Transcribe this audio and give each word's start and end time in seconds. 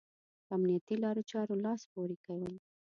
په 0.45 0.51
امنيتي 0.57 0.95
لارو 1.03 1.21
چارو 1.31 1.55
لاس 1.65 1.81
پورې 1.93 2.17
کول. 2.25 2.53